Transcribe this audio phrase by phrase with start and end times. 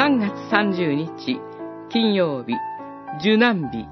[0.00, 1.38] 3月30日
[1.90, 2.54] 金曜日
[3.20, 3.86] 受難日。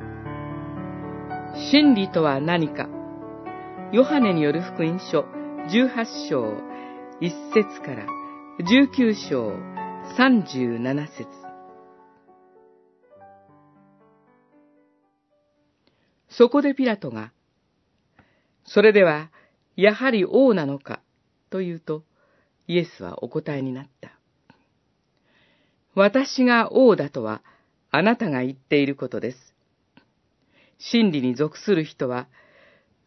[1.71, 2.88] 真理とは何か。
[3.92, 5.26] ヨハネによる福音書
[5.69, 6.44] 18章
[7.21, 8.06] 1節から
[8.60, 9.51] 19章
[10.16, 11.29] 37節。
[16.30, 17.33] そこでピラトが、
[18.65, 19.30] それでは、
[19.77, 21.02] やはり王なのか、
[21.51, 22.02] と言うと、
[22.66, 24.08] イエスはお答えになった。
[25.98, 27.43] 私が王だとは、
[27.91, 29.55] あなたが言っていることです。
[30.79, 32.29] 真理に属する人は、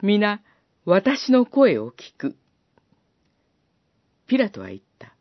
[0.01, 0.41] 皆、
[0.85, 2.35] 私の声を聞く。
[4.27, 5.13] ピラトは言った。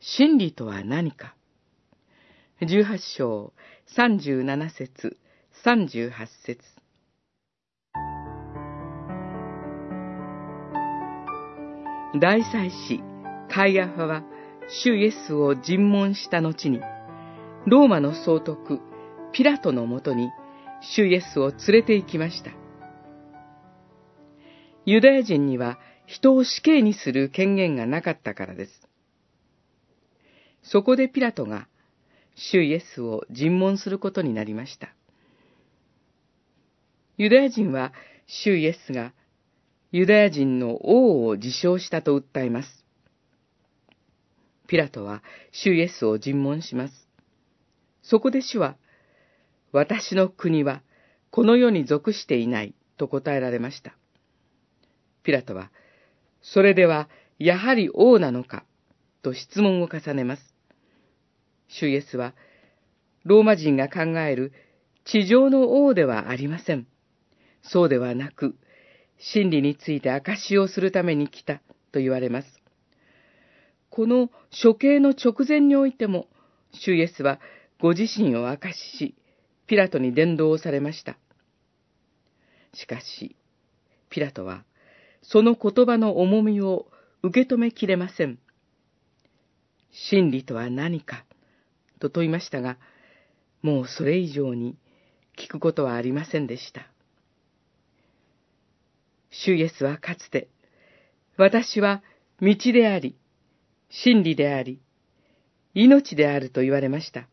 [0.00, 1.34] 真理とは何か
[2.62, 3.52] 十八章
[3.96, 5.18] 三十七節
[5.64, 6.62] 三十八節
[12.20, 13.00] 大祭司
[13.52, 14.22] カイアファは
[14.68, 16.80] 主イエスを尋問した後に
[17.66, 18.80] ローマの総督
[19.32, 20.30] ピラトのもとに
[20.80, 22.50] 主イエスを連れて行きました
[24.86, 28.88] ユダヤ人には人を死刑にする権限がなかったからです
[30.70, 31.66] そこでピラトが、
[32.34, 34.94] 主イエスを尋問することになりました。
[37.16, 37.92] ユダヤ人は、
[38.26, 39.12] 主イエスが、
[39.92, 42.84] ユダヤ人の王を自称したと訴えます。
[44.68, 47.08] ピラトは、主イエスを尋問します。
[48.02, 48.76] そこで主は、
[49.72, 50.82] 私の国は、
[51.30, 53.96] この世に属していない、と答えられました。
[55.22, 55.70] ピラトは、
[56.42, 58.64] それでは、やはり王なのか、
[59.22, 60.54] と質問を重ねます。
[61.68, 62.34] 主イエスは、
[63.24, 64.52] ローマ人が考える
[65.04, 66.86] 地上の王ではありません。
[67.62, 68.54] そうではなく、
[69.18, 72.57] 真理について証しをするために来たと言われます。
[73.98, 74.30] この
[74.62, 76.28] 処刑の直前においても、
[76.72, 77.40] 主イエスは
[77.80, 79.14] ご自身を証しし、
[79.66, 81.18] ピラトに伝道をされました。
[82.74, 83.34] しかし、
[84.08, 84.62] ピラトは、
[85.22, 86.86] その言葉の重みを
[87.24, 88.38] 受け止めきれません。
[89.90, 91.24] 真理とは何か
[91.98, 92.78] と問いましたが、
[93.62, 94.76] もうそれ以上に
[95.36, 96.86] 聞くことはありませんでした。
[99.30, 100.46] 主イエスはかつて、
[101.36, 102.04] 私は
[102.40, 103.16] 道であり、
[103.90, 104.80] 真理であり、
[105.74, 107.28] 命であると言われました。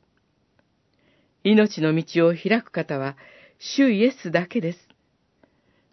[1.43, 3.17] 命の道を開く方は、
[3.59, 4.79] 主イエスだけです。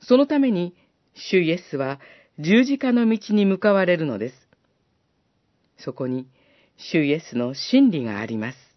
[0.00, 0.74] そのために、
[1.14, 2.00] 主イエスは
[2.38, 4.34] 十字架の道に向かわれるのです。
[5.78, 6.26] そこに、
[6.76, 8.71] 主イエスの真理があります。